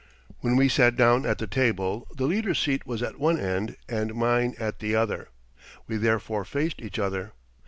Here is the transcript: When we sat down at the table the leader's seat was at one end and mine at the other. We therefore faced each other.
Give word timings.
When 0.39 0.55
we 0.55 0.67
sat 0.67 0.95
down 0.95 1.27
at 1.27 1.37
the 1.37 1.45
table 1.45 2.07
the 2.15 2.25
leader's 2.25 2.57
seat 2.57 2.87
was 2.87 3.03
at 3.03 3.19
one 3.19 3.39
end 3.39 3.77
and 3.87 4.15
mine 4.15 4.55
at 4.57 4.79
the 4.79 4.95
other. 4.95 5.27
We 5.87 5.97
therefore 5.97 6.43
faced 6.43 6.81
each 6.81 6.97
other. 6.97 7.33